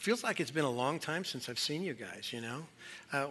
[0.00, 2.62] Feels like it's been a long time since I've seen you guys, you know?
[3.12, 3.26] Uh,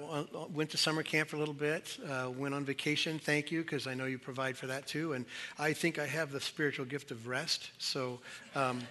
[0.53, 3.18] went to summer camp for a little bit, uh, went on vacation.
[3.18, 5.13] Thank you, because I know you provide for that too.
[5.13, 5.25] And
[5.57, 7.71] I think I have the spiritual gift of rest.
[7.79, 8.19] So
[8.53, 8.81] um,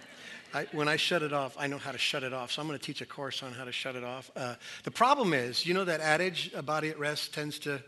[0.53, 2.51] I, when I shut it off, I know how to shut it off.
[2.51, 4.29] So I'm going to teach a course on how to shut it off.
[4.35, 7.81] Uh, the problem is, you know that adage, a body at rest tends to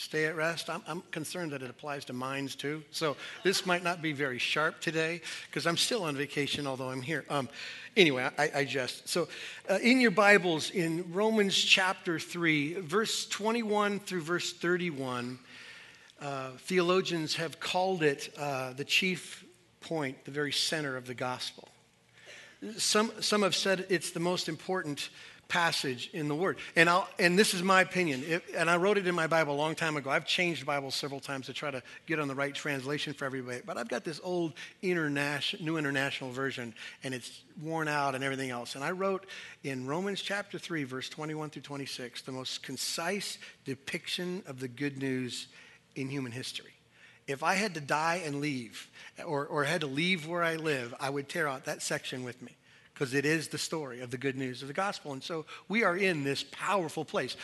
[0.00, 0.70] stay at rest.
[0.70, 2.82] I'm, I'm, concerned that it applies to minds too.
[2.90, 7.02] So this might not be very sharp today because I'm still on vacation, although I'm
[7.02, 7.26] here.
[7.28, 7.50] Um,
[7.98, 9.08] anyway, I, I just.
[9.08, 9.28] So
[9.68, 15.38] uh, in your Bibles, in Romans chapter 3, verse 21 through verse 31,
[16.22, 19.44] uh, theologians have called it uh, the chief
[19.82, 21.68] point, the very center of the gospel.
[22.78, 25.10] Some, some have said it's the most important
[25.50, 26.56] passage in the Word.
[26.76, 29.52] And, I'll, and this is my opinion, it, and I wrote it in my Bible
[29.52, 30.08] a long time ago.
[30.08, 33.60] I've changed Bibles several times to try to get on the right translation for everybody.
[33.66, 36.72] But I've got this old international, New International Version,
[37.04, 38.76] and it's worn out and everything else.
[38.76, 39.26] And I wrote
[39.62, 44.96] in Romans chapter 3, verse 21 through 26, the most concise depiction of the good
[44.96, 45.48] news
[45.96, 46.72] in human history.
[47.26, 48.88] If I had to die and leave,
[49.26, 52.40] or, or had to leave where I live, I would tear out that section with
[52.40, 52.56] me
[53.00, 55.14] because it is the story of the good news of the gospel.
[55.14, 57.34] And so we are in this powerful place.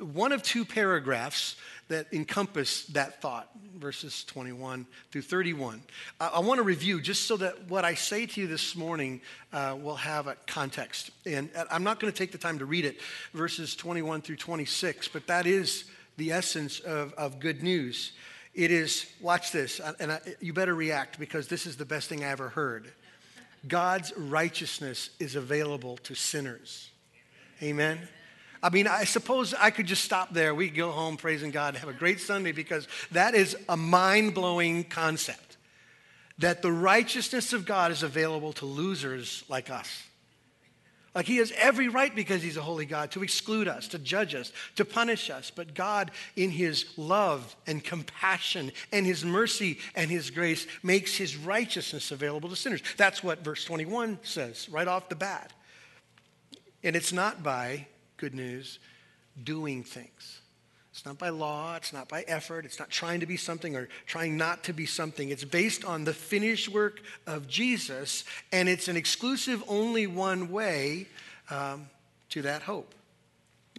[0.00, 1.54] One of two paragraphs
[1.86, 3.48] that encompass that thought,
[3.78, 5.84] verses 21 through 31.
[6.18, 9.20] I, I want to review just so that what I say to you this morning
[9.52, 11.12] uh, will have a context.
[11.24, 12.98] And I'm not going to take the time to read it,
[13.34, 15.84] verses 21 through 26, but that is
[16.16, 18.10] the essence of, of good news.
[18.52, 22.24] It is, watch this, and I, you better react because this is the best thing
[22.24, 22.90] I ever heard.
[23.66, 26.90] God's righteousness is available to sinners.
[27.62, 27.98] Amen.
[28.62, 30.54] I mean, I suppose I could just stop there.
[30.54, 34.34] We go home praising God and have a great Sunday because that is a mind
[34.34, 35.58] blowing concept
[36.38, 40.02] that the righteousness of God is available to losers like us.
[41.14, 44.34] Like he has every right because he's a holy God to exclude us, to judge
[44.34, 45.50] us, to punish us.
[45.50, 51.36] But God, in his love and compassion and his mercy and his grace, makes his
[51.36, 52.82] righteousness available to sinners.
[52.96, 55.52] That's what verse 21 says right off the bat.
[56.82, 57.86] And it's not by,
[58.16, 58.78] good news,
[59.42, 60.40] doing things.
[60.94, 63.88] It's not by law, it's not by effort, it's not trying to be something or
[64.06, 65.30] trying not to be something.
[65.30, 68.22] It's based on the finished work of Jesus,
[68.52, 71.08] and it's an exclusive, only one way
[71.50, 71.88] um,
[72.28, 72.94] to that hope.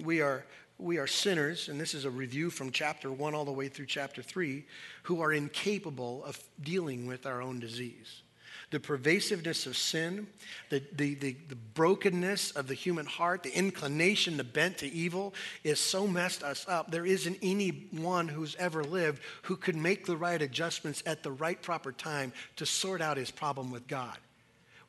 [0.03, 0.44] We are,
[0.78, 3.86] we are sinners, and this is a review from chapter 1 all the way through
[3.86, 4.66] chapter 3,
[5.03, 8.24] who are incapable of dealing with our own disease
[8.72, 10.28] the pervasiveness of sin,
[10.70, 15.34] the, the, the, the, brokenness of the human heart, the inclination, the bent to evil
[15.64, 16.92] is so messed us up.
[16.92, 21.62] There isn't anyone who's ever lived who could make the right adjustments at the right
[21.62, 24.18] proper time to sort out his problem with God.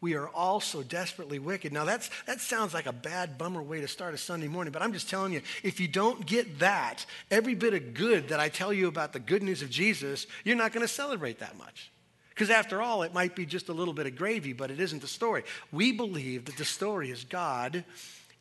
[0.01, 1.73] We are all so desperately wicked.
[1.73, 4.83] Now, that's, that sounds like a bad bummer way to start a Sunday morning, but
[4.83, 8.49] I'm just telling you, if you don't get that, every bit of good that I
[8.49, 11.91] tell you about the good news of Jesus, you're not going to celebrate that much.
[12.37, 15.01] Because after all, it might be just a little bit of gravy, but it isn't
[15.01, 15.43] the story.
[15.73, 17.83] We believe that the story is God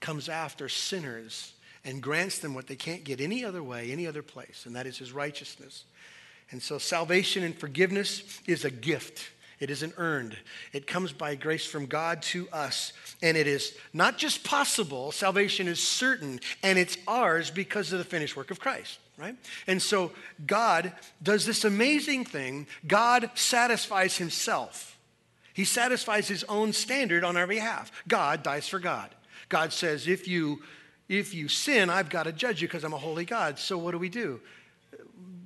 [0.02, 1.54] comes after sinners
[1.86, 4.86] and grants them what they can't get any other way, any other place, and that
[4.86, 5.86] is his righteousness.
[6.52, 9.30] And so salvation and forgiveness is a gift.
[9.60, 10.38] It isn't earned.
[10.74, 12.94] It comes by grace from God to us.
[13.22, 18.06] And it is not just possible, salvation is certain, and it's ours because of the
[18.06, 19.36] finished work of Christ right?
[19.68, 20.12] And so
[20.46, 20.92] God
[21.24, 22.68] does this amazing thing.
[22.86, 24.98] God satisfies himself.
[25.54, 27.92] He satisfies his own standard on our behalf.
[28.08, 29.10] God dies for God.
[29.48, 30.62] God says, if you
[31.08, 33.60] if you sin, I've got to judge you because I'm a holy God.
[33.60, 34.42] So what do we do?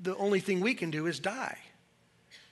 [0.04, 1.58] The only thing we can do is die.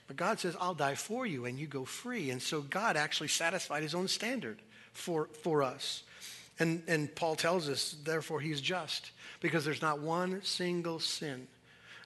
[0.08, 2.32] But God says, I'll die for you and you go free.
[2.32, 4.62] And so God actually satisfied his own standard
[4.94, 6.04] for, for us.
[6.60, 11.48] And, and Paul tells us, therefore, he's just because there's not one single sin,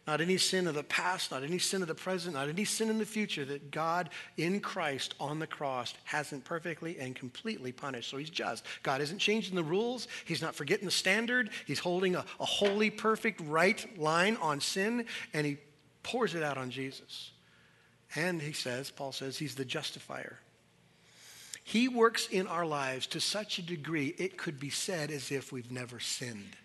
[0.05, 2.89] not any sin of the past, not any sin of the present, not any sin
[2.89, 8.09] in the future that God in Christ on the cross hasn't perfectly and completely punished.
[8.09, 8.65] So he's just.
[8.83, 11.51] God isn't changing the rules, he's not forgetting the standard.
[11.65, 15.59] He's holding a, a holy, perfect, right line on sin, and he
[16.03, 17.31] pours it out on Jesus.
[18.15, 20.39] And he says, Paul says, he's the justifier.
[21.63, 25.51] He works in our lives to such a degree it could be said as if
[25.51, 26.55] we've never sinned.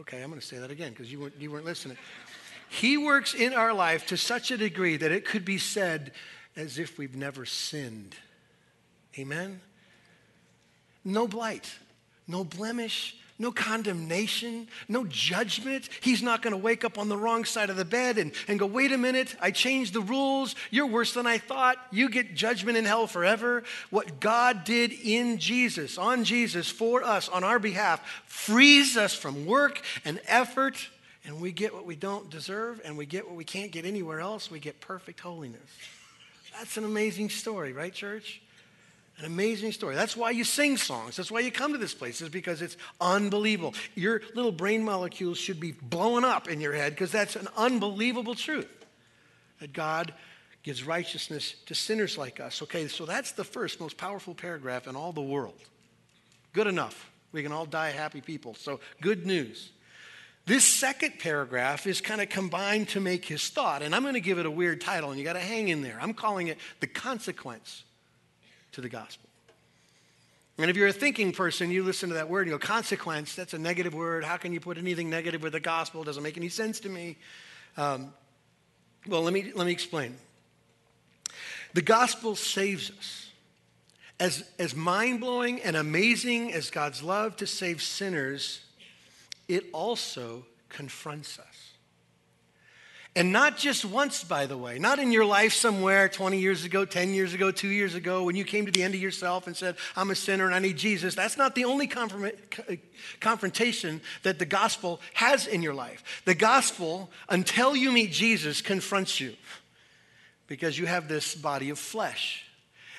[0.00, 1.96] Okay, I'm going to say that again because you weren't, you weren't listening.
[2.68, 6.12] He works in our life to such a degree that it could be said
[6.56, 8.16] as if we've never sinned.
[9.18, 9.60] Amen?
[11.04, 11.72] No blight,
[12.26, 15.88] no blemish, no condemnation, no judgment.
[16.00, 18.58] He's not going to wake up on the wrong side of the bed and, and
[18.58, 20.54] go, wait a minute, I changed the rules.
[20.70, 21.76] You're worse than I thought.
[21.90, 23.64] You get judgment in hell forever.
[23.90, 29.46] What God did in Jesus, on Jesus, for us, on our behalf, frees us from
[29.46, 30.88] work and effort,
[31.24, 34.20] and we get what we don't deserve, and we get what we can't get anywhere
[34.20, 34.50] else.
[34.50, 35.60] We get perfect holiness.
[36.56, 38.40] That's an amazing story, right, church?
[39.18, 39.94] An amazing story.
[39.94, 41.16] That's why you sing songs.
[41.16, 43.74] That's why you come to this place, is because it's unbelievable.
[43.94, 48.34] Your little brain molecules should be blowing up in your head because that's an unbelievable
[48.34, 48.68] truth
[49.60, 50.12] that God
[50.64, 52.60] gives righteousness to sinners like us.
[52.62, 55.60] Okay, so that's the first most powerful paragraph in all the world.
[56.52, 57.10] Good enough.
[57.30, 58.54] We can all die happy people.
[58.54, 59.70] So, good news.
[60.46, 64.20] This second paragraph is kind of combined to make his thought, and I'm going to
[64.20, 65.98] give it a weird title, and you got to hang in there.
[66.00, 67.82] I'm calling it the consequence
[68.74, 69.28] to the gospel.
[70.58, 73.34] And if you're a thinking person, you listen to that word and you go, consequence,
[73.34, 74.24] that's a negative word.
[74.24, 76.02] How can you put anything negative with the gospel?
[76.02, 77.16] It doesn't make any sense to me.
[77.76, 78.12] Um,
[79.08, 80.16] well, let me, let me explain.
[81.72, 83.30] The gospel saves us.
[84.20, 88.60] As, as mind blowing and amazing as God's love to save sinners,
[89.48, 91.73] it also confronts us.
[93.16, 96.84] And not just once, by the way, not in your life somewhere 20 years ago,
[96.84, 99.56] 10 years ago, two years ago, when you came to the end of yourself and
[99.56, 101.14] said, I'm a sinner and I need Jesus.
[101.14, 102.74] That's not the only uh,
[103.20, 106.22] confrontation that the gospel has in your life.
[106.24, 109.34] The gospel, until you meet Jesus, confronts you
[110.48, 112.44] because you have this body of flesh.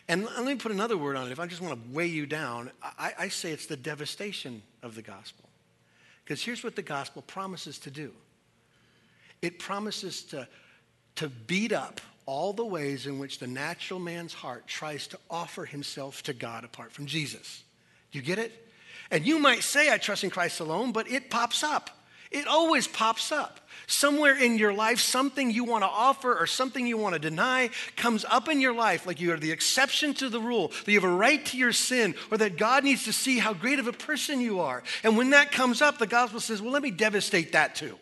[0.07, 1.31] And let me put another word on it.
[1.33, 4.95] If I just want to weigh you down, I, I say it's the devastation of
[4.95, 5.49] the gospel.
[6.23, 8.13] Because here's what the gospel promises to do
[9.41, 10.47] it promises to,
[11.15, 15.65] to beat up all the ways in which the natural man's heart tries to offer
[15.65, 17.63] himself to God apart from Jesus.
[18.11, 18.51] You get it?
[19.11, 21.91] And you might say, I trust in Christ alone, but it pops up.
[22.31, 23.61] It always pops up.
[23.87, 27.69] Somewhere in your life, something you want to offer or something you want to deny
[27.95, 30.99] comes up in your life, like you are the exception to the rule, that you
[30.99, 33.87] have a right to your sin, or that God needs to see how great of
[33.87, 34.81] a person you are.
[35.03, 37.97] And when that comes up, the gospel says, Well, let me devastate that too.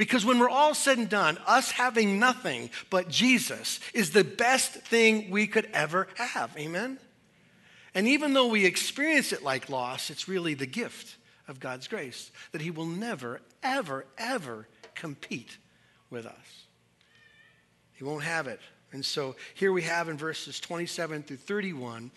[0.00, 4.72] Because when we're all said and done, us having nothing but Jesus is the best
[4.72, 6.56] thing we could ever have.
[6.56, 6.98] Amen?
[7.94, 12.32] And even though we experience it like loss, it's really the gift of God's grace
[12.52, 15.58] that He will never, ever, ever compete
[16.08, 16.64] with us.
[17.92, 18.60] He won't have it.
[18.92, 22.10] And so here we have in verses 27 through 31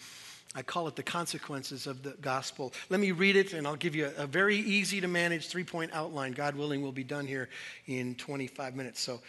[0.56, 2.74] I call it the consequences of the gospel.
[2.90, 5.92] Let me read it, and I'll give you a, very easy to manage three point
[5.94, 6.34] outline.
[6.34, 7.50] God willing, we'll be done here
[7.88, 9.00] in 25 minutes.
[9.02, 9.22] So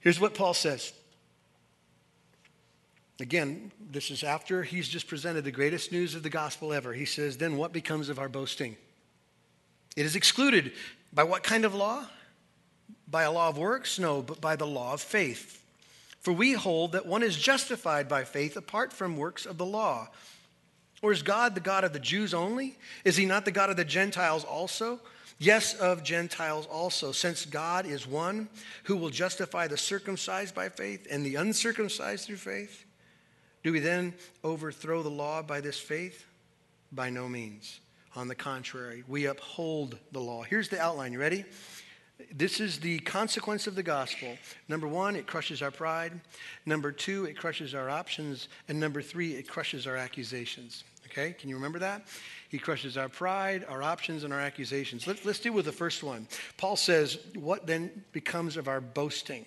[0.00, 0.92] here's what Paul says.
[3.20, 6.92] Again, this is after he's just presented the greatest news of the gospel ever.
[6.92, 8.76] He says, Then what becomes of our boasting?
[9.94, 10.72] It is excluded
[11.12, 12.06] by what kind of law?
[13.06, 13.98] By a law of works?
[13.98, 15.62] No, but by the law of faith.
[16.20, 20.08] For we hold that one is justified by faith apart from works of the law.
[21.02, 22.76] Or is God the God of the Jews only?
[23.04, 25.00] Is he not the God of the Gentiles also?
[25.38, 28.50] Yes, of Gentiles also, since God is one
[28.84, 32.84] who will justify the circumcised by faith and the uncircumcised through faith.
[33.62, 34.14] Do we then
[34.44, 36.26] overthrow the law by this faith?
[36.92, 37.80] By no means.
[38.16, 40.42] On the contrary, we uphold the law.
[40.42, 41.12] Here's the outline.
[41.12, 41.44] You ready?
[42.32, 44.36] This is the consequence of the gospel.
[44.68, 46.20] Number one, it crushes our pride.
[46.66, 48.48] Number two, it crushes our options.
[48.68, 50.84] And number three, it crushes our accusations.
[51.06, 52.06] Okay, can you remember that?
[52.48, 55.06] He crushes our pride, our options, and our accusations.
[55.06, 56.28] Let, us deal with the first one.
[56.56, 59.44] Paul says, What then becomes of our boasting?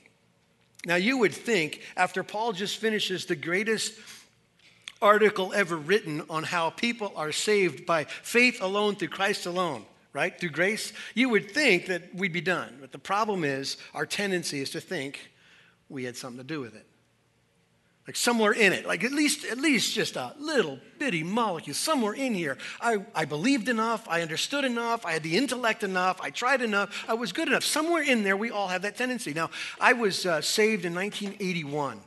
[0.85, 3.93] Now, you would think after Paul just finishes the greatest
[5.01, 10.39] article ever written on how people are saved by faith alone through Christ alone, right?
[10.39, 12.77] Through grace, you would think that we'd be done.
[12.79, 15.31] But the problem is, our tendency is to think
[15.89, 16.85] we had something to do with it.
[18.07, 18.85] Like somewhere in it.
[18.85, 22.57] Like at least at least just a little bitty molecule somewhere in here.
[22.81, 27.05] I, I believed enough i understood enough i had the intellect enough i tried enough
[27.07, 27.63] i was good enough.
[27.63, 29.33] Somewhere in there we all have that tendency.
[29.33, 32.01] Now i was uh, saved in 1981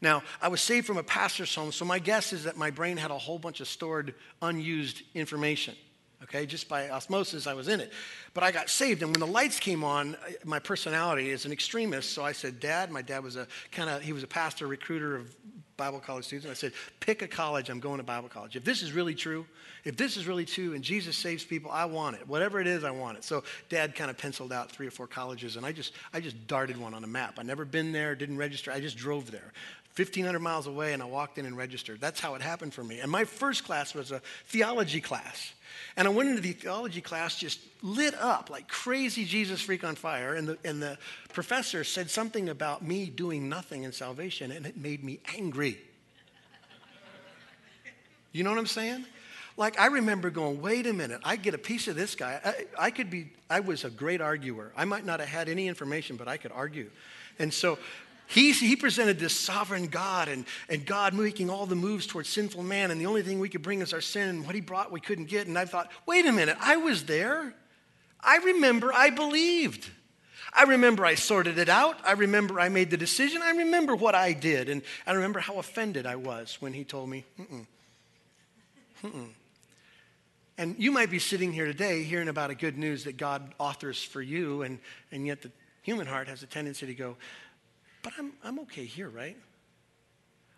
[0.00, 2.96] now i was saved from a pastor's home so my guess is that my brain
[2.96, 5.76] had a whole bunch of stored unused information
[6.22, 6.46] okay?
[6.46, 7.92] Just by osmosis, I was in it.
[8.34, 12.12] But I got saved, and when the lights came on, my personality is an extremist,
[12.12, 15.16] so I said, Dad, my dad was a kind of, he was a pastor, recruiter
[15.16, 15.34] of
[15.80, 16.46] Bible college students.
[16.46, 18.54] I said, pick a college, I'm going to Bible college.
[18.54, 19.46] If this is really true,
[19.84, 22.28] if this is really true and Jesus saves people, I want it.
[22.28, 23.24] Whatever it is, I want it.
[23.24, 26.46] So dad kind of penciled out three or four colleges and I just I just
[26.46, 27.38] darted one on a map.
[27.38, 28.70] I never been there, didn't register.
[28.70, 29.54] I just drove there.
[29.96, 32.00] 1,500 miles away, and I walked in and registered.
[32.00, 33.00] That's how it happened for me.
[33.00, 35.52] And my first class was a theology class.
[35.96, 39.96] And I went into the theology class just lit up like crazy Jesus freak on
[39.96, 40.34] fire.
[40.34, 40.96] And the, and the
[41.32, 45.78] professor said something about me doing nothing in salvation, and it made me angry.
[48.32, 49.04] You know what I'm saying?
[49.56, 52.40] Like, I remember going, wait a minute, I get a piece of this guy.
[52.44, 54.72] I, I, could be, I was a great arguer.
[54.76, 56.90] I might not have had any information, but I could argue.
[57.38, 57.78] And so
[58.30, 62.62] he, he presented this sovereign God and, and God making all the moves towards sinful
[62.62, 64.92] man, and the only thing we could bring is our sin, and what he brought
[64.92, 65.48] we couldn't get.
[65.48, 67.52] And I thought, wait a minute, I was there.
[68.20, 69.90] I remember I believed.
[70.52, 71.98] I remember I sorted it out.
[72.04, 73.42] I remember I made the decision.
[73.42, 74.68] I remember what I did.
[74.68, 77.66] And I remember how offended I was when he told me, mm-mm.
[80.56, 84.02] And you might be sitting here today hearing about a good news that God authors
[84.04, 84.78] for you, and,
[85.10, 85.50] and yet the
[85.82, 87.16] human heart has a tendency to go,
[88.02, 89.36] but I'm, I'm okay here, right?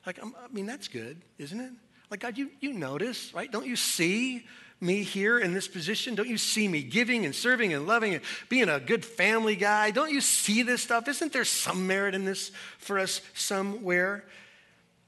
[0.06, 1.72] Like, I'm, i mean, that's good, isn't it?
[2.10, 3.50] Like, God, you, you notice, right?
[3.50, 4.46] Don't you see
[4.80, 6.14] me here in this position?
[6.14, 9.92] Don't you see me giving and serving and loving and being a good family guy?
[9.92, 11.08] Don't you see this stuff?
[11.08, 14.24] Isn't there some merit in this for us somewhere?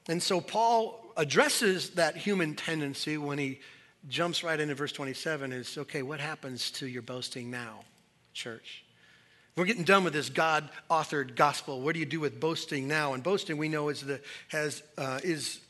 [0.09, 3.61] And so Paul addresses that human tendency when he
[4.09, 7.81] jumps right into verse 27 is okay, what happens to your boasting now,
[8.33, 8.84] church?
[9.57, 11.81] We're getting done with this God authored gospel.
[11.81, 13.15] What do you do with boasting now?
[13.15, 15.61] And boasting, we know, is the, has, uh, is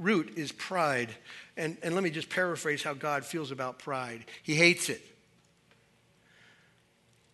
[0.00, 1.10] root is pride.
[1.56, 4.24] And, and let me just paraphrase how God feels about pride.
[4.42, 5.02] He hates it.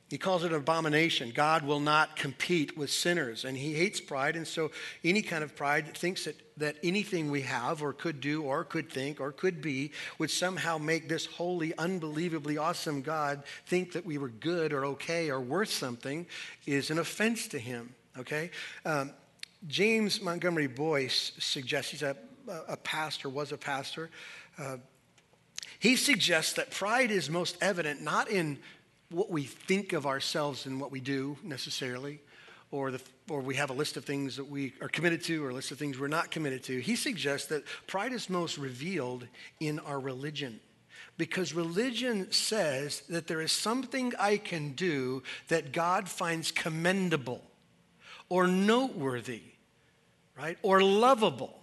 [0.09, 1.33] He calls it an abomination.
[1.35, 4.37] God will not compete with sinners, and he hates pride.
[4.37, 4.71] And so,
[5.03, 8.63] any kind of pride that thinks that, that anything we have, or could do, or
[8.63, 14.07] could think, or could be, would somehow make this holy, unbelievably awesome God think that
[14.07, 16.25] we were good, or okay, or worth something,
[16.67, 17.93] is an offense to him.
[18.17, 18.51] Okay?
[18.85, 19.13] Um,
[19.67, 22.17] James Montgomery Boice suggests, he's a,
[22.69, 24.11] a pastor, was a pastor.
[24.57, 24.77] Uh,
[25.79, 28.59] he suggests that pride is most evident not in
[29.11, 32.21] what we think of ourselves and what we do necessarily,
[32.71, 35.51] or, the, or we have a list of things that we are committed to or
[35.51, 36.81] a list of things we're not committed to.
[36.81, 39.27] He suggests that pride is most revealed
[39.61, 40.61] in our religion.
[41.19, 47.43] Because religion says that there is something I can do that God finds commendable
[48.29, 49.43] or noteworthy,
[50.37, 50.59] right?
[50.63, 51.59] Or lovable.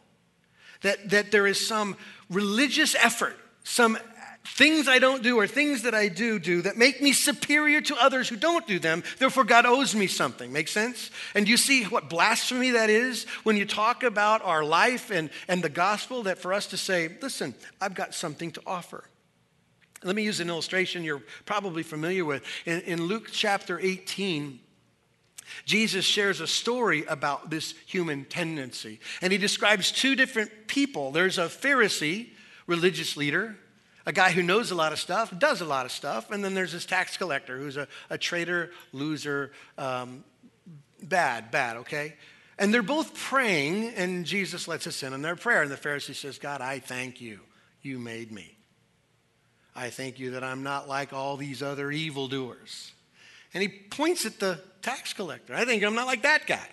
[0.81, 1.95] That, that there is some
[2.29, 3.97] religious effort, some
[4.45, 7.95] things I don't do or things that I do do that make me superior to
[7.95, 9.03] others who don't do them.
[9.17, 10.51] Therefore, God owes me something.
[10.51, 11.11] Make sense?
[11.33, 15.63] And you see what blasphemy that is when you talk about our life and, and
[15.63, 19.05] the gospel, that for us to say, listen, I've got something to offer.
[20.03, 22.43] Let me use an illustration you're probably familiar with.
[22.65, 24.59] In, in Luke chapter 18,
[25.65, 28.99] Jesus shares a story about this human tendency.
[29.21, 31.11] And he describes two different people.
[31.11, 32.29] There's a Pharisee,
[32.67, 33.57] religious leader,
[34.05, 36.53] a guy who knows a lot of stuff, does a lot of stuff, and then
[36.53, 40.23] there's this tax collector who's a, a traitor, loser, um,
[41.01, 42.15] bad, bad, okay?
[42.57, 45.63] And they're both praying, and Jesus lets us in on their prayer.
[45.63, 47.39] And the Pharisee says, God, I thank you.
[47.81, 48.57] You made me.
[49.75, 52.91] I thank you that I'm not like all these other evildoers.
[53.53, 55.55] And he points at the tax collector.
[55.55, 56.67] I think I'm not like that guy.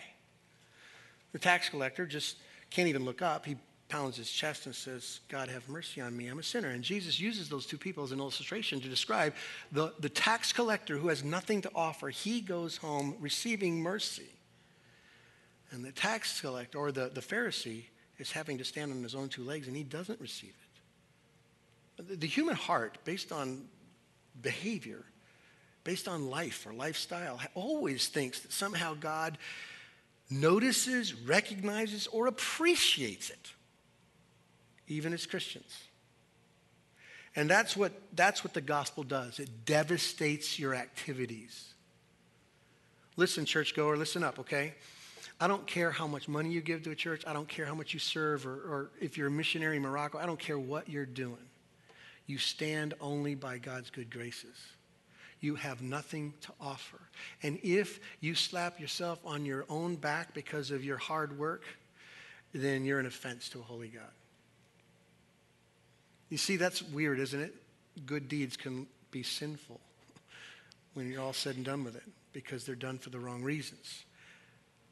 [1.33, 2.37] The tax collector just
[2.71, 3.47] can't even look up.
[3.47, 3.57] He
[3.91, 6.29] pounds his chest and says, God, have mercy on me.
[6.29, 6.69] I'm a sinner.
[6.69, 9.35] And Jesus uses those two people as an illustration to describe
[9.73, 12.09] the, the tax collector who has nothing to offer.
[12.09, 14.31] He goes home receiving mercy.
[15.73, 17.85] And the tax collector, or the, the Pharisee,
[18.19, 20.55] is having to stand on his own two legs and he doesn't receive
[21.99, 22.07] it.
[22.09, 23.67] The, the human heart, based on
[24.41, 25.05] behavior,
[25.85, 29.39] based on life or lifestyle, always thinks that somehow God
[30.31, 33.53] notices, recognizes, or appreciates it
[34.91, 35.85] even as Christians.
[37.37, 41.75] And that's what, that's what the gospel does it devastates your activities.
[43.17, 44.75] Listen, churchgoer, listen up, okay?
[45.41, 47.23] I don't care how much money you give to a church.
[47.27, 50.19] I don't care how much you serve or, or if you're a missionary in Morocco.
[50.19, 51.37] I don't care what you're doing.
[52.27, 54.57] You stand only by God's good graces.
[55.41, 57.01] You have nothing to offer.
[57.43, 61.65] And if you slap yourself on your own back because of your hard work,
[62.53, 64.13] then you're an offense to a holy God.
[66.31, 67.55] You see, that's weird, isn't it?
[68.07, 69.81] Good deeds can be sinful
[70.95, 74.05] when you're all said and done with it because they're done for the wrong reasons.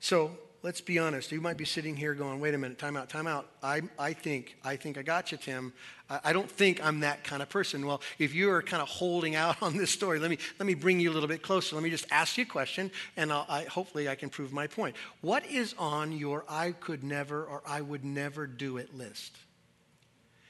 [0.00, 1.30] So let's be honest.
[1.30, 3.48] You might be sitting here going, wait a minute, time out, time out.
[3.62, 5.72] I, I think, I think I got you, Tim.
[6.10, 7.86] I, I don't think I'm that kind of person.
[7.86, 10.74] Well, if you are kind of holding out on this story, let me, let me
[10.74, 11.76] bring you a little bit closer.
[11.76, 14.96] Let me just ask you a question, and I, hopefully I can prove my point.
[15.20, 19.36] What is on your I could never or I would never do it list?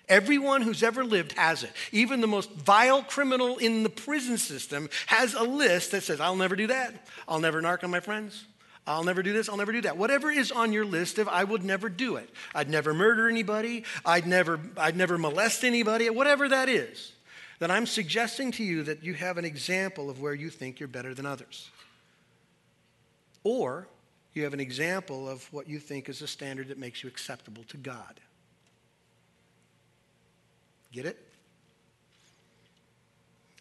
[0.08, 1.72] Everyone who's ever lived has it.
[1.92, 6.36] Even the most vile criminal in the prison system has a list that says, I'll
[6.36, 7.06] never do that.
[7.26, 8.44] I'll never narc on my friends.
[8.86, 9.50] I'll never do this.
[9.50, 9.98] I'll never do that.
[9.98, 12.30] Whatever is on your list of I would never do it.
[12.54, 13.84] I'd never murder anybody.
[14.04, 16.08] I'd never, I'd never molest anybody.
[16.08, 17.12] Whatever that is,
[17.58, 20.88] then I'm suggesting to you that you have an example of where you think you're
[20.88, 21.70] better than others.
[23.44, 23.88] Or
[24.32, 27.64] you have an example of what you think is a standard that makes you acceptable
[27.64, 28.20] to God.
[30.92, 31.18] Get it?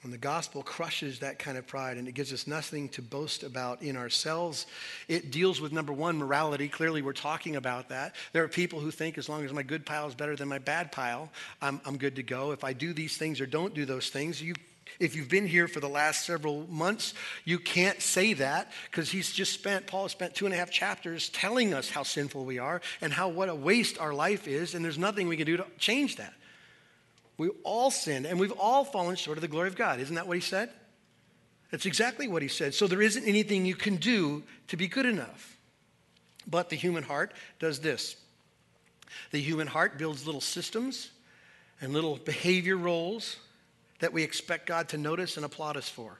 [0.03, 3.43] And the gospel crushes that kind of pride and it gives us nothing to boast
[3.43, 4.65] about in ourselves.
[5.07, 6.69] It deals with number one, morality.
[6.69, 8.15] Clearly, we're talking about that.
[8.31, 10.59] There are people who think as long as my good pile is better than my
[10.59, 11.29] bad pile,
[11.61, 12.51] I'm, I'm good to go.
[12.51, 14.53] If I do these things or don't do those things, you
[14.99, 19.31] if you've been here for the last several months, you can't say that because he's
[19.31, 22.57] just spent, Paul has spent two and a half chapters telling us how sinful we
[22.57, 25.57] are and how what a waste our life is, and there's nothing we can do
[25.57, 26.33] to change that.
[27.37, 29.99] We all sinned and we've all fallen short of the glory of God.
[29.99, 30.69] Isn't that what he said?
[31.71, 32.73] That's exactly what he said.
[32.73, 35.57] So there isn't anything you can do to be good enough.
[36.47, 38.15] But the human heart does this
[39.31, 41.11] the human heart builds little systems
[41.81, 43.37] and little behavior roles
[43.99, 46.19] that we expect God to notice and applaud us for.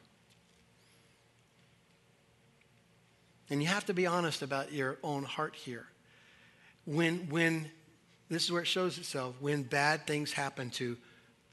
[3.49, 5.85] And you have to be honest about your own heart here.
[6.85, 7.71] When, when
[8.29, 10.97] this is where it shows itself, when bad things happen to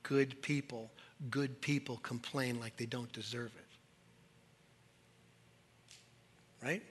[0.02, 0.90] good people,
[1.30, 3.64] good people complain like they don't deserve it.
[6.64, 6.82] Right?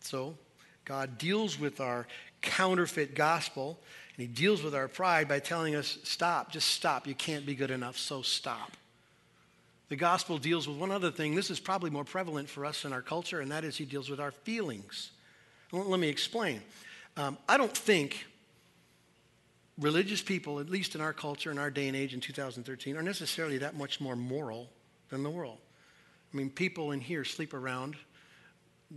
[0.00, 0.36] So,
[0.84, 2.06] God deals with our
[2.42, 3.78] counterfeit gospel,
[4.16, 7.06] and He deals with our pride by telling us, stop, just stop.
[7.06, 8.76] You can't be good enough, so stop.
[9.88, 11.34] The gospel deals with one other thing.
[11.34, 14.08] This is probably more prevalent for us in our culture, and that is He deals
[14.08, 15.10] with our feelings.
[15.72, 16.62] Let me explain.
[17.16, 18.26] Um, I don't think
[19.78, 23.02] religious people, at least in our culture, in our day and age in 2013, are
[23.02, 24.68] necessarily that much more moral
[25.08, 25.58] than the world.
[26.32, 27.96] I mean, people in here sleep around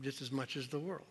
[0.01, 1.05] just as much as the world.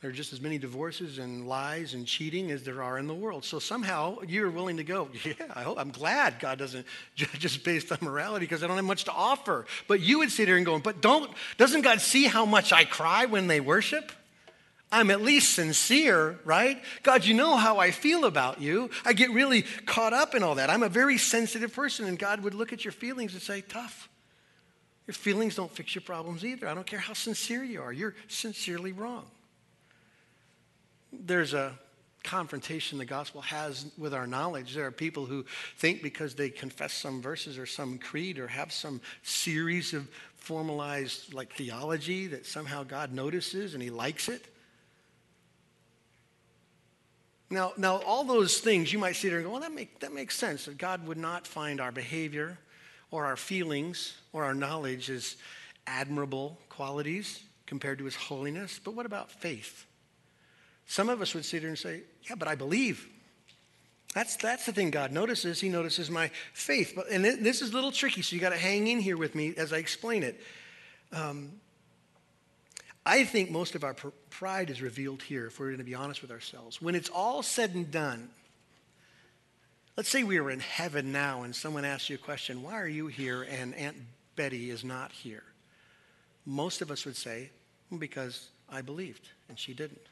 [0.00, 3.14] There are just as many divorces and lies and cheating as there are in the
[3.14, 3.44] world.
[3.44, 7.56] So somehow you're willing to go, yeah, I hope, I'm glad God doesn't judge us
[7.56, 9.66] based on morality because I don't have much to offer.
[9.88, 12.84] But you would sit here and go, but don't, doesn't God see how much I
[12.84, 14.12] cry when they worship?
[14.90, 16.82] I'm at least sincere, right?
[17.02, 18.88] God, you know how I feel about you.
[19.04, 20.70] I get really caught up in all that.
[20.70, 24.08] I'm a very sensitive person, and God would look at your feelings and say, tough.
[25.06, 26.68] Your feelings don't fix your problems either.
[26.68, 29.26] I don't care how sincere you are, you're sincerely wrong.
[31.12, 31.78] There's a
[32.22, 34.74] confrontation the gospel has with our knowledge.
[34.74, 35.46] There are people who
[35.78, 41.32] think because they confess some verses or some creed or have some series of formalized
[41.32, 44.46] like theology that somehow God notices and he likes it.
[47.50, 50.12] Now, now, all those things you might sit there and go, well, that, make, that
[50.12, 50.66] makes sense.
[50.66, 52.58] That God would not find our behavior
[53.10, 55.36] or our feelings or our knowledge as
[55.86, 58.78] admirable qualities compared to his holiness.
[58.82, 59.86] But what about faith?
[60.86, 63.08] Some of us would sit there and say, yeah, but I believe.
[64.14, 65.60] That's, that's the thing God notices.
[65.60, 66.92] He notices my faith.
[66.96, 69.34] But, and this is a little tricky, so you got to hang in here with
[69.34, 70.40] me as I explain it.
[71.12, 71.52] Um,
[73.08, 75.94] I think most of our pr- pride is revealed here, if we're going to be
[75.94, 76.82] honest with ourselves.
[76.82, 78.28] When it's all said and done,
[79.96, 82.86] let's say we were in heaven now and someone asks you a question, Why are
[82.86, 83.96] you here and Aunt
[84.36, 85.42] Betty is not here?
[86.44, 87.48] Most of us would say,
[87.98, 90.06] Because I believed and she didn't.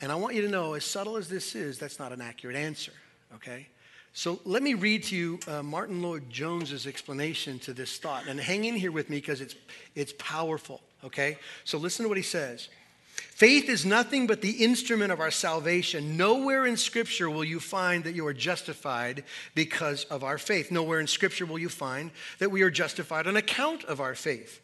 [0.00, 2.54] And I want you to know, as subtle as this is, that's not an accurate
[2.54, 2.92] answer,
[3.34, 3.66] okay?
[4.12, 8.26] So let me read to you uh, Martyn Lloyd-Jones's explanation to this thought.
[8.28, 9.56] And hang in here with me because it's,
[9.94, 11.38] it's powerful, okay?
[11.64, 12.68] So listen to what he says.
[13.14, 16.16] Faith is nothing but the instrument of our salvation.
[16.16, 20.70] Nowhere in Scripture will you find that you are justified because of our faith.
[20.70, 24.60] Nowhere in Scripture will you find that we are justified on account of our faith.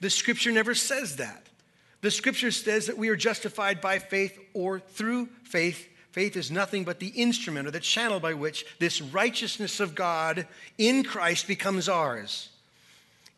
[0.00, 1.46] The Scripture never says that.
[2.00, 6.84] The Scripture says that we are justified by faith or through faith Faith is nothing
[6.84, 10.46] but the instrument or the channel by which this righteousness of God
[10.78, 12.50] in Christ becomes ours.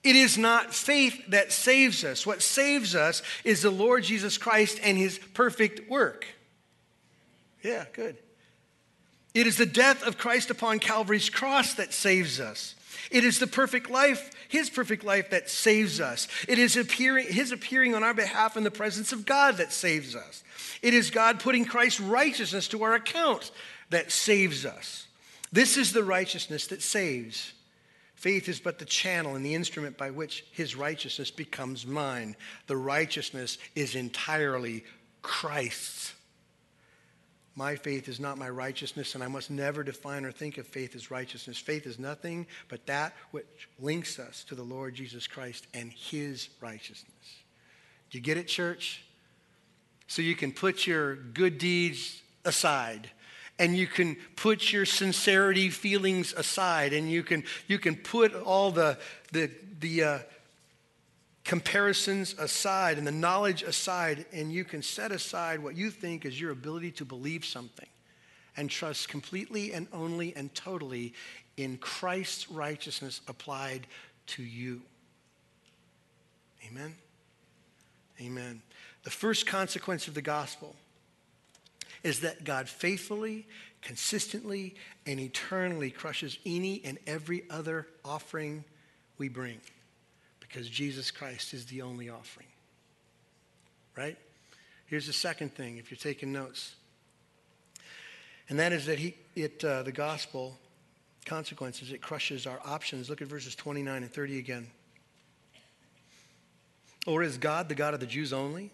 [0.06, 2.24] It is not faith that saves us.
[2.24, 6.26] What saves us is the Lord Jesus Christ and his perfect work.
[7.60, 8.16] Yeah, good.
[9.34, 12.76] It is the death of Christ upon Calvary's cross that saves us.
[13.10, 16.28] It is the perfect life, his perfect life, that saves us.
[16.46, 20.14] It is appearing, his appearing on our behalf in the presence of God that saves
[20.14, 20.44] us.
[20.82, 23.50] It is God putting Christ's righteousness to our account
[23.90, 25.08] that saves us.
[25.50, 27.54] This is the righteousness that saves.
[28.16, 32.34] Faith is but the channel and the instrument by which his righteousness becomes mine.
[32.66, 34.84] The righteousness is entirely
[35.20, 36.14] Christ's.
[37.54, 40.94] My faith is not my righteousness, and I must never define or think of faith
[40.94, 41.58] as righteousness.
[41.58, 46.48] Faith is nothing but that which links us to the Lord Jesus Christ and his
[46.60, 47.14] righteousness.
[48.10, 49.02] Do you get it, church?
[50.06, 53.10] So you can put your good deeds aside
[53.58, 58.70] and you can put your sincerity feelings aside and you can you can put all
[58.70, 58.98] the
[59.32, 60.18] the the uh,
[61.46, 66.40] comparisons aside and the knowledge aside, and you can set aside what you think is
[66.40, 67.88] your ability to believe something
[68.56, 71.14] and trust completely and only and totally
[71.56, 73.86] in Christ's righteousness applied
[74.26, 74.82] to you.
[76.68, 76.94] Amen?
[78.20, 78.60] Amen.
[79.04, 80.74] The first consequence of the gospel
[82.06, 83.48] is that God faithfully,
[83.82, 88.64] consistently, and eternally crushes any and every other offering
[89.18, 89.60] we bring
[90.38, 92.46] because Jesus Christ is the only offering.
[93.96, 94.16] Right?
[94.86, 96.76] Here's the second thing, if you're taking notes.
[98.48, 100.56] And that is that he, it, uh, the gospel
[101.24, 103.10] consequences, it crushes our options.
[103.10, 104.68] Look at verses 29 and 30 again.
[107.04, 108.70] Or is God the God of the Jews only?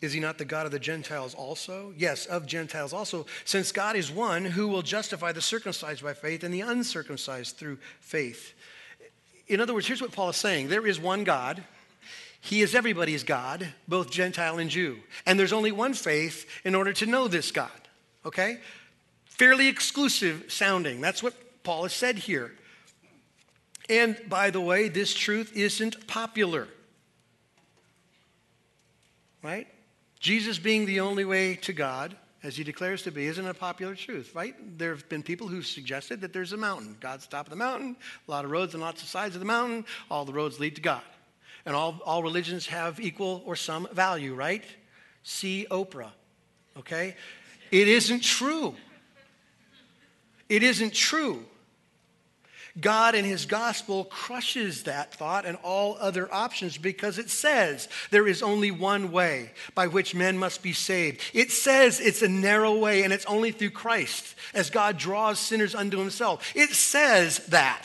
[0.00, 1.92] Is he not the God of the Gentiles also?
[1.96, 6.44] Yes, of Gentiles also, since God is one who will justify the circumcised by faith
[6.44, 8.54] and the uncircumcised through faith
[9.48, 11.64] in other words, here's what Paul is saying there is one God.
[12.40, 14.98] He is everybody's God, both Gentile and Jew.
[15.26, 17.70] And there's only one faith in order to know this God,
[18.24, 18.58] okay?
[19.24, 21.00] Fairly exclusive sounding.
[21.00, 21.34] That's what
[21.64, 22.52] Paul has said here.
[23.90, 26.68] And by the way, this truth isn't popular,
[29.42, 29.66] right?
[30.20, 33.94] Jesus being the only way to God as he declares to be, isn't a popular
[33.94, 34.54] truth, right?
[34.78, 36.96] There have been people who've suggested that there's a mountain.
[37.00, 39.46] God's top of the mountain, a lot of roads and lots of sides of the
[39.46, 39.84] mountain.
[40.10, 41.02] All the roads lead to God.
[41.66, 44.64] And all, all religions have equal or some value, right?
[45.24, 46.12] See Oprah,
[46.76, 47.16] okay?
[47.72, 48.74] It isn't true.
[50.48, 51.44] It isn't true.
[52.80, 58.28] God in his gospel crushes that thought and all other options because it says there
[58.28, 61.20] is only one way by which men must be saved.
[61.34, 65.74] It says it's a narrow way and it's only through Christ as God draws sinners
[65.74, 66.52] unto himself.
[66.54, 67.84] It says that.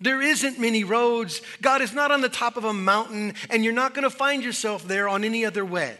[0.00, 1.40] There isn't many roads.
[1.62, 4.42] God is not on the top of a mountain and you're not going to find
[4.42, 5.96] yourself there on any other way.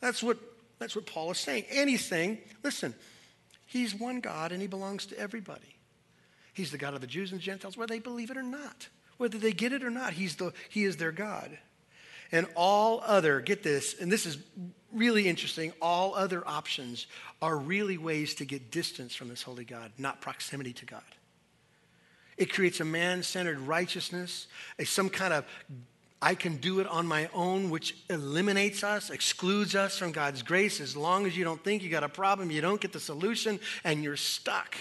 [0.00, 0.38] That's what,
[0.78, 1.64] that's what Paul is saying.
[1.72, 2.94] And saying, listen,
[3.66, 5.77] he's one God and he belongs to everybody.
[6.58, 8.88] He's the God of the Jews and Gentiles, whether they believe it or not.
[9.16, 11.56] Whether they get it or not, he's the, he is their God.
[12.32, 14.38] And all other, get this, and this is
[14.92, 17.06] really interesting, all other options
[17.40, 21.00] are really ways to get distance from this holy God, not proximity to God.
[22.36, 24.48] It creates a man centered righteousness,
[24.80, 25.44] a, some kind of
[26.20, 30.80] I can do it on my own, which eliminates us, excludes us from God's grace.
[30.80, 33.60] As long as you don't think you got a problem, you don't get the solution,
[33.84, 34.74] and you're stuck.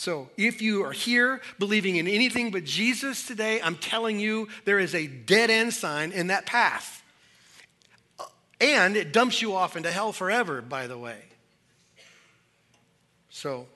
[0.00, 4.78] So, if you are here believing in anything but Jesus today, I'm telling you there
[4.78, 7.02] is a dead end sign in that path.
[8.62, 11.18] And it dumps you off into hell forever, by the way.
[13.28, 13.66] So,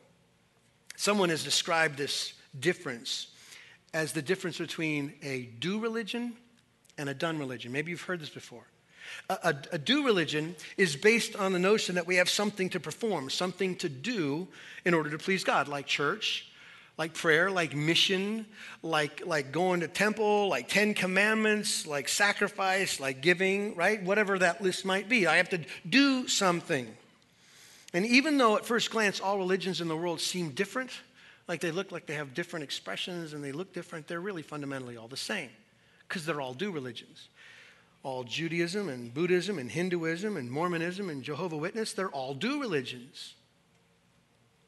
[0.96, 3.26] someone has described this difference
[3.92, 6.32] as the difference between a do religion
[6.96, 7.70] and a done religion.
[7.70, 8.64] Maybe you've heard this before.
[9.28, 12.80] A, a, a, do religion is based on the notion that we have something to
[12.80, 14.48] perform, something to do
[14.84, 16.50] in order to please God, like church,
[16.96, 18.46] like prayer, like mission,
[18.82, 24.02] like, like going to temple, like Ten Commandments, like sacrifice, like giving, right?
[24.02, 25.26] Whatever that list might be.
[25.26, 26.86] I have to do something.
[27.92, 30.90] And even though at first glance all religions in the world seem different,
[31.48, 34.96] like they look like they have different expressions and they look different, they're really fundamentally
[34.96, 35.50] all the same
[36.08, 37.28] because they're all do religions
[38.04, 43.34] all Judaism and Buddhism and Hinduism and Mormonism and Jehovah Witness, they're all do religions.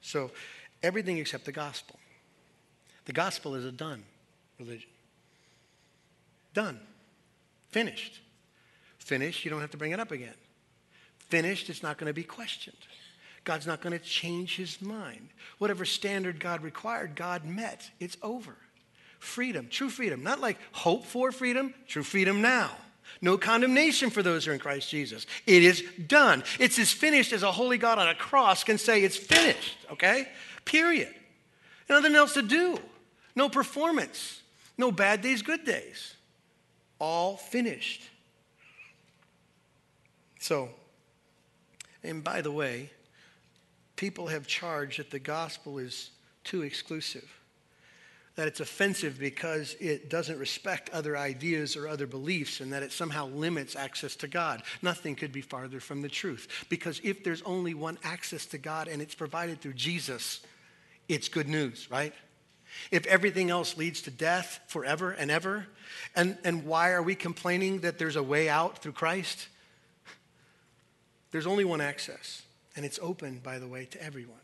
[0.00, 0.32] So
[0.82, 2.00] everything except the gospel.
[3.04, 4.02] The gospel is a done
[4.58, 4.88] religion.
[6.54, 6.80] Done.
[7.68, 8.20] Finished.
[8.98, 10.34] Finished, you don't have to bring it up again.
[11.18, 12.76] Finished, it's not going to be questioned.
[13.44, 15.28] God's not going to change his mind.
[15.58, 17.88] Whatever standard God required, God met.
[18.00, 18.56] It's over.
[19.18, 20.22] Freedom, true freedom.
[20.22, 22.70] Not like hope for freedom, true freedom now.
[23.20, 25.26] No condemnation for those who are in Christ Jesus.
[25.46, 26.44] It is done.
[26.58, 30.28] It's as finished as a holy God on a cross can say it's finished, okay?
[30.64, 31.14] Period.
[31.88, 32.78] Nothing else to do.
[33.34, 34.42] No performance.
[34.78, 36.14] No bad days, good days.
[36.98, 38.02] All finished.
[40.40, 40.70] So,
[42.02, 42.90] and by the way,
[43.96, 46.10] people have charged that the gospel is
[46.44, 47.35] too exclusive
[48.36, 52.92] that it's offensive because it doesn't respect other ideas or other beliefs and that it
[52.92, 54.62] somehow limits access to God.
[54.82, 56.66] Nothing could be farther from the truth.
[56.68, 60.40] Because if there's only one access to God and it's provided through Jesus,
[61.08, 62.12] it's good news, right?
[62.90, 65.66] If everything else leads to death forever and ever,
[66.14, 69.48] and, and why are we complaining that there's a way out through Christ?
[71.30, 72.42] There's only one access,
[72.76, 74.36] and it's open, by the way, to everyone.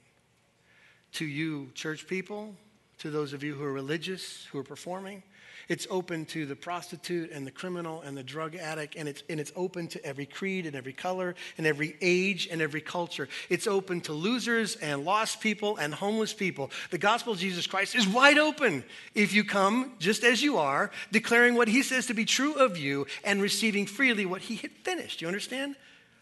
[1.15, 2.55] To you, church people,
[3.03, 5.25] to those of you who are religious, who are performing.
[5.69, 9.41] It's open to the prostitute and the criminal and the drug addict, and it's, and
[9.41, 13.29] it's open to every creed and every color and every age and every culture.
[13.49, 16.71] It's open to losers and lost people and homeless people.
[16.91, 18.85] The gospel of Jesus Christ is wide open
[19.17, 22.79] if you come just as you are, declaring what he says to be true of
[22.79, 25.21] you and receiving freely what he had finished.
[25.21, 25.75] You understand?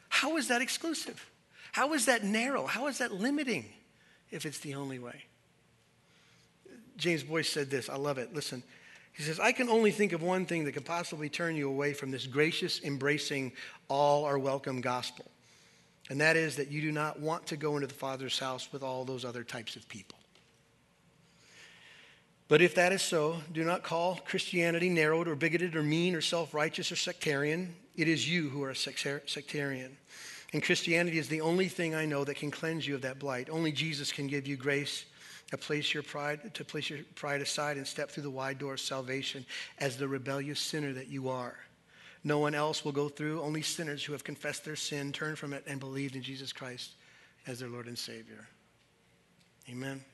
[0.09, 1.31] How is that exclusive?
[1.73, 2.65] How is that narrow?
[2.65, 3.67] How is that limiting
[4.31, 5.25] if it's the only way?
[7.01, 7.89] James Boice said this.
[7.89, 8.35] I love it.
[8.35, 8.63] Listen.
[9.13, 11.93] He says, I can only think of one thing that could possibly turn you away
[11.93, 13.53] from this gracious, embracing,
[13.89, 15.27] all are welcome gospel.
[16.09, 18.83] And that is that you do not want to go into the Father's house with
[18.83, 20.19] all those other types of people.
[22.49, 26.21] But if that is so, do not call Christianity narrowed or bigoted or mean or
[26.21, 27.75] self righteous or sectarian.
[27.97, 29.97] It is you who are a sectarian.
[30.53, 33.49] And Christianity is the only thing I know that can cleanse you of that blight.
[33.51, 35.05] Only Jesus can give you grace
[35.51, 38.75] to place your pride, to place your pride aside and step through the wide door
[38.75, 39.45] of salvation
[39.79, 41.57] as the rebellious sinner that you are.
[42.23, 45.53] No one else will go through, only sinners who have confessed their sin, turned from
[45.53, 46.93] it, and believed in Jesus Christ
[47.47, 48.47] as their Lord and Savior.
[49.69, 50.05] Amen.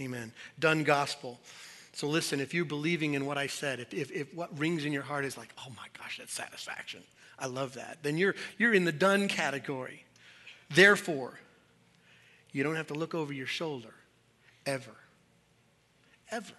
[0.00, 0.32] Amen.
[0.58, 1.38] Done gospel.
[1.92, 4.92] So listen, if you're believing in what I said, if, if, if what rings in
[4.92, 7.02] your heart is like, oh my gosh, that's satisfaction,
[7.38, 10.04] I love that, then you're, you're in the done category.
[10.70, 11.38] Therefore,
[12.52, 13.94] you don't have to look over your shoulder
[14.68, 14.94] ever.
[16.30, 16.54] Ever.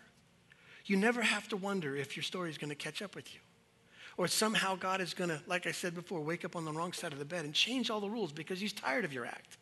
[0.86, 3.40] You never have to wonder if your story is going to catch up with you.
[4.18, 6.92] Or somehow God is going to, like I said before, wake up on the wrong
[6.92, 9.58] side of the bed and change all the rules because he's tired of your act.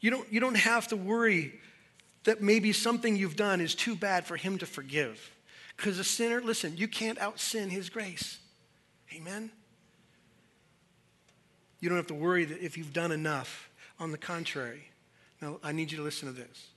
[0.00, 1.58] You don't, you don't have to worry
[2.24, 5.34] that maybe something you've done is too bad for him to forgive.
[5.76, 8.38] Because a sinner, listen, you can't out sin his grace.
[9.14, 9.50] Amen?
[11.80, 13.68] You don't have to worry that if you've done enough.
[13.98, 14.88] On the contrary,
[15.42, 16.68] now I need you to listen to this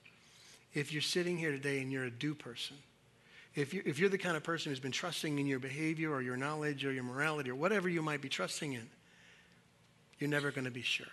[0.74, 2.78] if you're sitting here today and you're a do person,
[3.56, 6.22] if you're, if you're the kind of person who's been trusting in your behavior or
[6.22, 8.90] your knowledge or your morality or whatever you might be trusting in,
[10.18, 11.08] you're never going to be sure.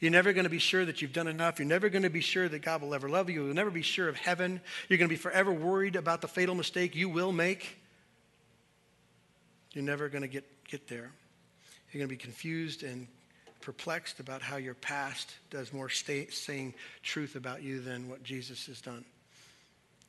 [0.00, 1.60] You're never going to be sure that you've done enough.
[1.60, 3.44] You're never going to be sure that God will ever love you.
[3.44, 4.60] You'll never be sure of heaven.
[4.88, 7.78] You're going to be forever worried about the fatal mistake you will make.
[9.72, 11.12] You're never going to get, get there.
[11.92, 13.06] You're going to be confused and
[13.62, 18.66] perplexed about how your past does more stay, saying truth about you than what Jesus
[18.66, 19.04] has done.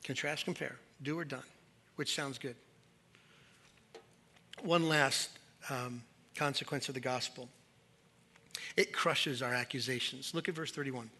[0.04, 1.42] Contrast, compare, do or done,
[1.96, 2.56] which sounds good.
[4.62, 5.30] One last
[5.70, 6.02] um,
[6.34, 7.48] consequence of the gospel
[8.76, 10.34] it crushes our accusations.
[10.34, 11.10] Look at verse 31.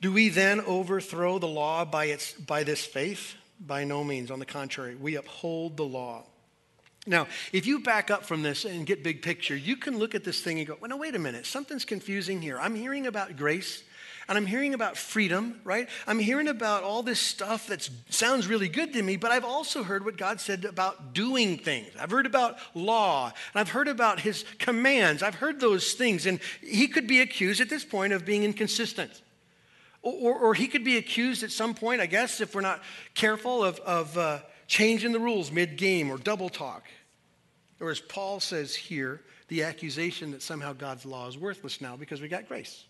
[0.00, 3.34] Do we then overthrow the law by, its, by this faith?
[3.58, 4.30] By no means.
[4.30, 6.24] On the contrary, we uphold the law.
[7.06, 10.24] Now, if you back up from this and get big picture, you can look at
[10.24, 11.44] this thing and go, well, no, wait a minute.
[11.44, 12.58] Something's confusing here.
[12.58, 13.82] I'm hearing about grace
[14.26, 15.86] and I'm hearing about freedom, right?
[16.06, 19.82] I'm hearing about all this stuff that sounds really good to me, but I've also
[19.82, 21.88] heard what God said about doing things.
[22.00, 25.22] I've heard about law and I've heard about his commands.
[25.22, 26.24] I've heard those things.
[26.24, 29.20] And he could be accused at this point of being inconsistent.
[30.00, 32.82] Or, or, or he could be accused at some point, I guess, if we're not
[33.14, 36.84] careful, of, of uh, changing the rules mid game or double talk.
[37.80, 42.20] Or as Paul says here, the accusation that somehow God's law is worthless now because
[42.20, 42.84] we got grace.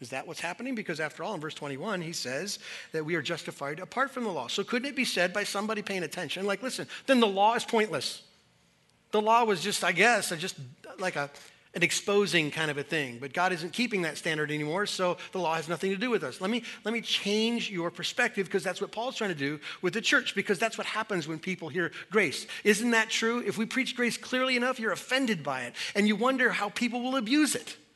[0.00, 0.74] Is that what's happening?
[0.74, 2.58] Because after all, in verse 21, he says
[2.92, 4.46] that we are justified apart from the law.
[4.46, 7.64] So couldn't it be said by somebody paying attention, like, listen, then the law is
[7.64, 8.22] pointless?
[9.12, 10.56] The law was just, I guess, just
[10.98, 11.30] like a,
[11.76, 13.18] an exposing kind of a thing.
[13.20, 16.24] But God isn't keeping that standard anymore, so the law has nothing to do with
[16.24, 16.40] us.
[16.40, 19.92] Let me, let me change your perspective because that's what Paul's trying to do with
[19.92, 22.46] the church, because that's what happens when people hear grace.
[22.64, 23.42] Isn't that true?
[23.46, 27.02] If we preach grace clearly enough, you're offended by it, and you wonder how people
[27.02, 27.76] will abuse it.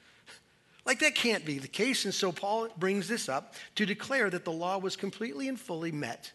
[0.87, 2.07] Like that can't be the case.
[2.07, 5.93] And so Paul brings this up to declare that the law was completely and fully
[5.93, 6.33] met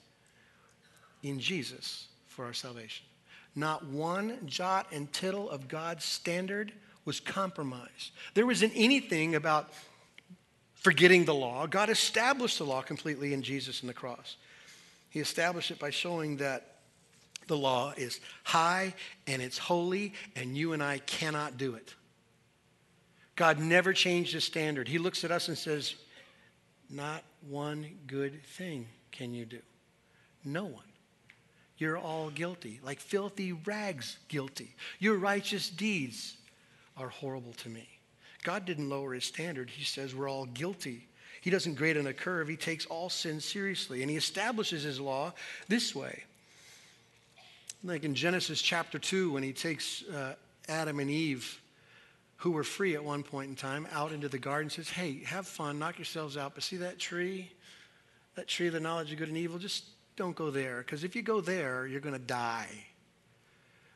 [1.24, 3.08] in Jesus for our salvation.
[3.56, 6.72] Not one jot and tittle of God's standard
[7.06, 8.12] was compromised.
[8.34, 9.70] There wasn't anything about
[10.74, 11.68] forgetting the law.
[11.68, 14.38] God established the law completely in Jesus and the cross.
[15.10, 16.76] He established it by showing that
[17.48, 18.94] the law is high
[19.28, 21.94] and it's holy, and you and I cannot do it.
[23.36, 24.88] God never changed his standard.
[24.88, 25.96] He looks at us and says,
[26.90, 29.60] Not one good thing can you do.
[30.44, 30.84] No one.
[31.78, 34.76] You're all guilty, like filthy rags guilty.
[35.00, 36.38] Your righteous deeds
[36.98, 37.88] are horrible to me.
[38.44, 39.70] God didn't lower his standard.
[39.70, 41.08] He says we're all guilty.
[41.42, 42.48] He doesn't grade on a curve.
[42.48, 44.02] He takes all sin seriously.
[44.02, 45.34] And he establishes his law
[45.68, 46.24] this way.
[47.84, 50.36] Like in Genesis chapter 2, when he takes uh,
[50.68, 51.62] Adam and Eve,
[52.38, 55.48] who were free at one point in time, out into the garden, says, Hey, have
[55.48, 56.54] fun, knock yourselves out.
[56.54, 57.52] But see that tree?
[58.36, 59.58] That tree of the knowledge of good and evil?
[59.58, 60.80] Just don't go there.
[60.80, 62.70] Because if you go there, you're going to die.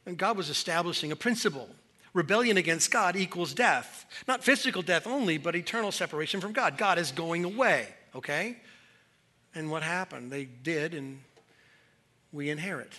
[0.05, 1.69] And God was establishing a principle
[2.13, 4.05] Rebellion against God equals death.
[4.27, 6.77] Not physical death only, but eternal separation from God.
[6.77, 8.57] God is going away, okay?
[9.53, 10.31] And what happened?
[10.31, 11.19] They did, and
[12.31, 12.93] we inherit.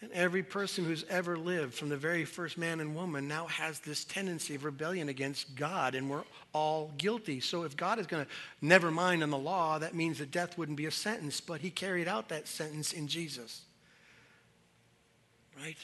[0.00, 3.80] And every person who's ever lived, from the very first man and woman, now has
[3.80, 7.40] this tendency of rebellion against God, and we're all guilty.
[7.40, 8.30] So if God is going to
[8.60, 11.70] never mind on the law, that means that death wouldn't be a sentence, but He
[11.70, 13.62] carried out that sentence in Jesus.
[15.60, 15.78] Right?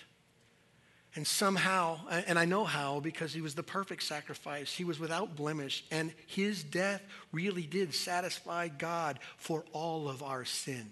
[1.17, 5.37] And somehow, and I know how because he was the perfect sacrifice, he was without
[5.37, 10.91] blemish, and his death really did satisfy God for all of our sins.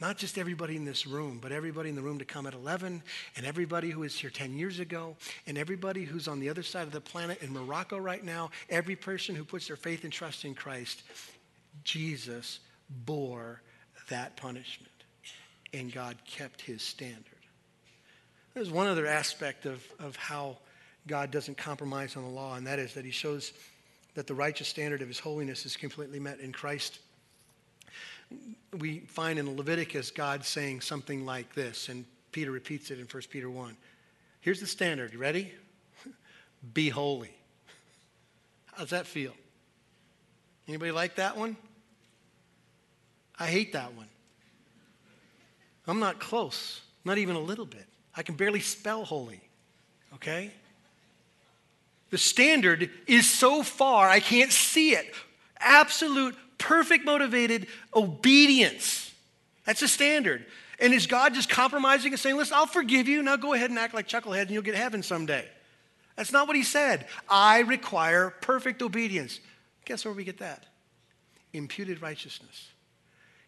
[0.00, 3.02] Not just everybody in this room, but everybody in the room to come at 11,
[3.34, 5.16] and everybody who was here 10 years ago,
[5.46, 8.94] and everybody who's on the other side of the planet in Morocco right now, every
[8.94, 11.02] person who puts their faith and trust in Christ.
[11.82, 12.60] Jesus
[13.06, 13.62] bore
[14.10, 14.92] that punishment,
[15.72, 17.24] and God kept his standard.
[18.54, 20.58] There's one other aspect of, of how
[21.06, 23.52] God doesn't compromise on the law, and that is that he shows
[24.14, 26.98] that the righteous standard of his holiness is completely met in Christ.
[28.78, 33.22] We find in Leviticus God saying something like this, and Peter repeats it in 1
[33.30, 33.76] Peter 1.
[34.40, 35.12] Here's the standard.
[35.12, 35.52] You ready?
[36.74, 37.30] Be holy.
[38.74, 39.32] How's that feel?
[40.68, 41.56] Anybody like that one?
[43.38, 44.08] I hate that one.
[45.86, 47.86] I'm not close, not even a little bit.
[48.18, 49.40] I can barely spell holy,
[50.14, 50.50] okay?
[52.10, 55.14] The standard is so far, I can't see it.
[55.60, 59.14] Absolute, perfect, motivated obedience.
[59.64, 60.44] That's the standard.
[60.80, 63.22] And is God just compromising and saying, listen, I'll forgive you.
[63.22, 65.44] Now go ahead and act like chucklehead and you'll get heaven someday?
[66.16, 67.06] That's not what he said.
[67.28, 69.38] I require perfect obedience.
[69.84, 70.64] Guess where we get that?
[71.52, 72.68] Imputed righteousness.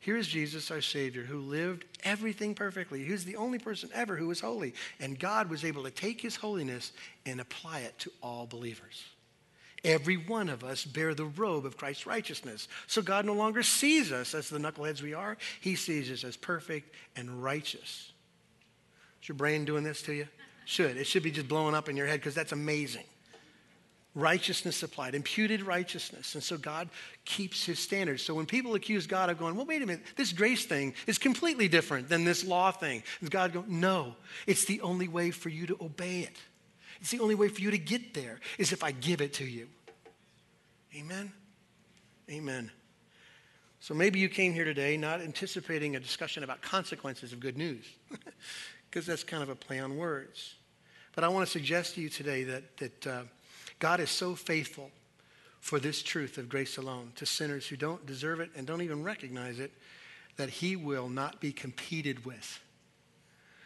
[0.01, 3.09] Here is Jesus, our Savior, who lived everything perfectly.
[3.11, 4.73] Was the only person ever who was holy.
[4.99, 6.93] And God was able to take his holiness
[7.27, 9.05] and apply it to all believers.
[9.85, 12.67] Every one of us bear the robe of Christ's righteousness.
[12.87, 16.37] So God no longer sees us as the knuckleheads we are, He sees us as
[16.37, 18.13] perfect and righteous.
[19.23, 20.29] Is your brain doing this to you?
[20.65, 20.97] Should.
[20.97, 23.05] It should be just blowing up in your head because that's amazing
[24.21, 26.35] righteousness applied, imputed righteousness.
[26.35, 26.89] And so God
[27.25, 28.23] keeps his standards.
[28.23, 31.19] So when people accuse God of going, well, wait a minute, this grace thing is
[31.19, 34.15] completely different than this law thing, and God go, no,
[34.47, 36.37] it's the only way for you to obey it.
[37.01, 39.45] It's the only way for you to get there is if I give it to
[39.45, 39.69] you.
[40.95, 41.33] Amen?
[42.31, 42.71] Amen.
[43.81, 47.87] So maybe you came here today not anticipating a discussion about consequences of good news,
[48.91, 50.55] because that's kind of a play on words.
[51.15, 53.23] But I want to suggest to you today that, that uh,
[53.81, 54.91] God is so faithful
[55.59, 59.03] for this truth of grace alone to sinners who don't deserve it and don't even
[59.03, 59.73] recognize it
[60.37, 62.61] that he will not be competed with.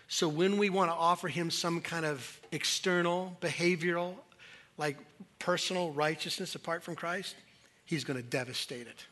[0.09, 4.15] So when we want to offer him some kind of external, behavioral,
[4.79, 4.97] like
[5.39, 7.37] personal righteousness apart from Christ,
[7.85, 9.05] he's going to devastate it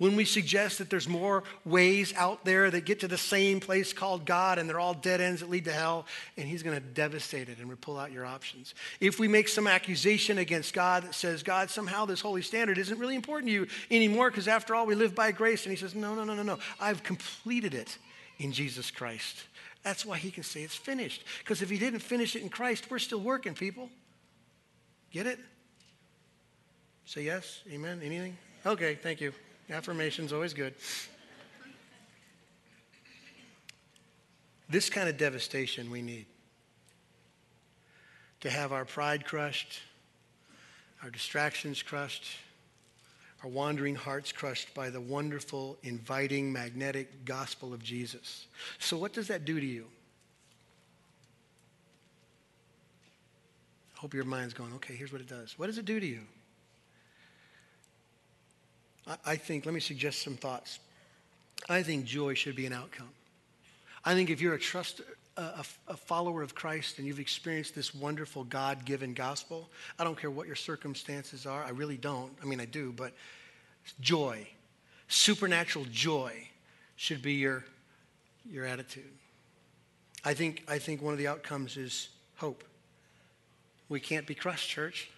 [0.00, 3.92] when we suggest that there's more ways out there that get to the same place
[3.92, 6.06] called God and they're all dead ends that lead to hell,
[6.38, 8.74] and He's going to devastate it and pull out your options.
[8.98, 12.98] If we make some accusation against God that says, God, somehow this holy standard isn't
[12.98, 15.94] really important to you anymore because after all, we live by grace, and He says,
[15.94, 16.58] No, no, no, no, no.
[16.80, 17.98] I've completed it
[18.38, 19.36] in Jesus Christ.
[19.82, 21.24] That's why He can say it's finished.
[21.40, 23.90] Because if He didn't finish it in Christ, we're still working, people.
[25.12, 25.38] Get it?
[27.04, 27.60] Say yes?
[27.70, 28.00] Amen?
[28.02, 28.38] Anything?
[28.64, 29.34] Okay, thank you.
[29.70, 30.74] Affirmation's always good.
[34.68, 36.26] This kind of devastation we need
[38.40, 39.80] to have our pride crushed,
[41.02, 42.24] our distractions crushed,
[43.42, 48.46] our wandering hearts crushed by the wonderful, inviting, magnetic gospel of Jesus.
[48.78, 49.86] So, what does that do to you?
[53.96, 55.58] I hope your mind's going, okay, here's what it does.
[55.58, 56.20] What does it do to you?
[59.24, 60.78] I, think, let me suggest some thoughts.
[61.68, 63.08] I think joy should be an outcome.
[64.04, 65.02] I think if you're a trust,
[65.36, 70.18] a, a follower of Christ and you've experienced this wonderful God given gospel, I don't
[70.18, 71.62] care what your circumstances are.
[71.62, 72.32] I really don't.
[72.42, 73.12] I mean, I do, but
[74.00, 74.46] joy,
[75.08, 76.48] supernatural joy,
[76.96, 77.64] should be your,
[78.50, 79.10] your attitude.
[80.24, 82.62] I think, I think one of the outcomes is hope.
[83.88, 85.10] We can't be crushed, church.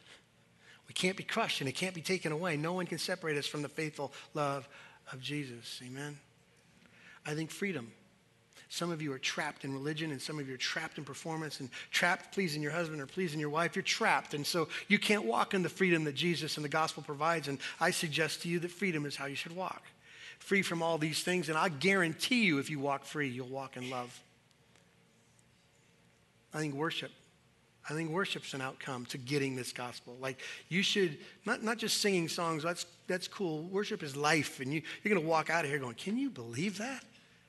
[0.88, 2.56] We can't be crushed and it can't be taken away.
[2.56, 4.68] No one can separate us from the faithful love
[5.12, 5.80] of Jesus.
[5.84, 6.18] Amen.
[7.24, 7.92] I think freedom.
[8.68, 11.60] Some of you are trapped in religion, and some of you are trapped in performance
[11.60, 13.76] and trapped pleasing your husband or pleasing your wife.
[13.76, 17.02] You're trapped, and so you can't walk in the freedom that Jesus and the gospel
[17.02, 17.48] provides.
[17.48, 19.82] And I suggest to you that freedom is how you should walk.
[20.38, 23.76] Free from all these things, and I guarantee you, if you walk free, you'll walk
[23.76, 24.18] in love.
[26.54, 27.10] I think worship.
[27.88, 30.16] I think worship's an outcome to getting this gospel.
[30.20, 33.62] Like you should not, not just singing songs, that's that's cool.
[33.64, 36.78] Worship is life, and you, you're gonna walk out of here going, Can you believe
[36.78, 37.04] that?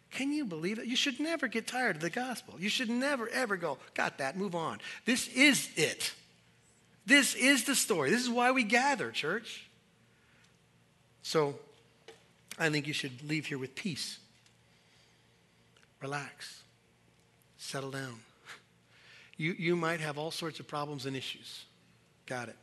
[0.09, 0.85] Can you believe it?
[0.85, 2.55] You should never get tired of the gospel.
[2.59, 4.79] You should never, ever go, got that, move on.
[5.05, 6.13] This is it.
[7.05, 8.11] This is the story.
[8.11, 9.65] This is why we gather, church.
[11.23, 11.55] So
[12.59, 14.19] I think you should leave here with peace.
[15.99, 16.61] Relax.
[17.57, 18.19] Settle down.
[19.37, 21.65] You, you might have all sorts of problems and issues.
[22.25, 22.55] Got it.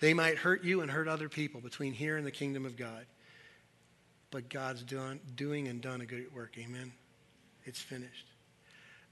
[0.00, 3.06] They might hurt you and hurt other people between here and the kingdom of God
[4.32, 6.56] but God's done, doing and done a good work.
[6.58, 6.90] Amen.
[7.64, 8.26] It's finished.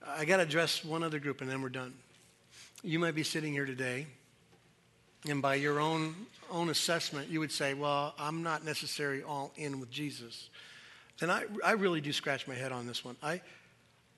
[0.04, 1.94] I got to address one other group and then we're done.
[2.82, 4.06] You might be sitting here today,
[5.28, 6.14] and by your own,
[6.50, 10.48] own assessment, you would say, Well, I'm not necessarily all in with Jesus.
[11.20, 13.16] Then I, I really do scratch my head on this one.
[13.22, 13.42] I,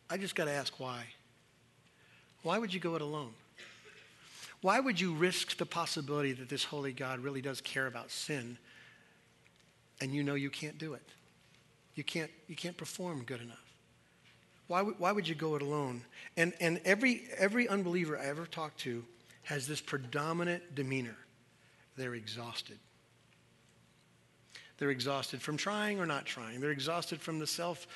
[0.08, 1.04] I just got to ask why.
[2.43, 3.32] Why would you go it alone?
[4.61, 8.59] Why would you risk the possibility that this holy God really does care about sin
[10.03, 11.03] and you know you can't do it.
[11.95, 13.59] You can't, you can't perform good enough.
[14.66, 16.03] Why, why would you go it alone?
[16.36, 19.05] And, and every, every unbeliever I ever talked to
[19.45, 21.16] has this predominant demeanor.
[21.97, 22.78] They're exhausted.
[24.78, 26.61] They're exhausted from trying or not trying.
[26.61, 27.86] They're exhausted from the self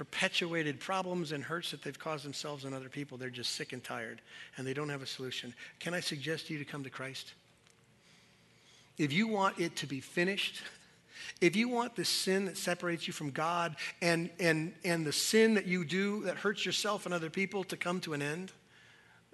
[0.00, 3.18] perpetuated problems and hurts that they've caused themselves and other people.
[3.18, 4.22] They're just sick and tired
[4.56, 5.52] and they don't have a solution.
[5.78, 7.34] Can I suggest you to come to Christ?
[8.96, 10.62] If you want it to be finished,
[11.42, 15.52] if you want the sin that separates you from God and, and, and the sin
[15.52, 18.52] that you do that hurts yourself and other people to come to an end,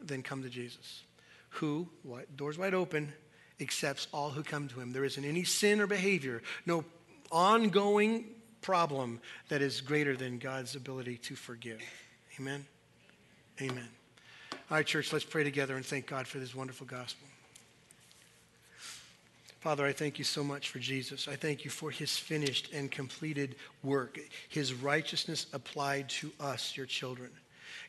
[0.03, 1.05] then come to Jesus,
[1.51, 1.89] who,
[2.35, 3.13] doors wide open,
[3.61, 4.93] accepts all who come to him.
[4.93, 6.85] There isn't any sin or behavior, no
[7.31, 8.25] ongoing
[8.67, 11.81] problem that is greater than God's ability to forgive.
[12.41, 12.67] Amen?
[13.63, 13.89] Amen.
[14.53, 17.29] All right, church, let's pray together and thank God for this wonderful gospel.
[19.61, 21.29] Father, I thank you so much for Jesus.
[21.29, 23.55] I thank you for his finished and completed
[23.85, 27.31] work, his righteousness applied to us, your children.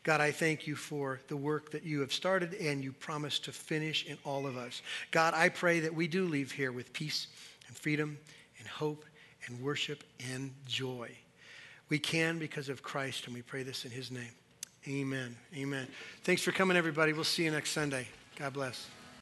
[0.04, 3.50] God, I thank you for the work that you have started and you promise to
[3.50, 4.82] finish in all of us.
[5.10, 7.26] God, I pray that we do leave here with peace
[7.66, 8.16] and freedom
[8.60, 9.04] and hope
[9.48, 11.10] and worship and joy.
[11.88, 14.30] We can because of Christ, and we pray this in his name.
[14.86, 15.36] Amen.
[15.56, 15.86] Amen.
[16.22, 17.12] Thanks for coming, everybody.
[17.12, 18.06] We'll see you next Sunday.
[18.38, 18.86] God bless.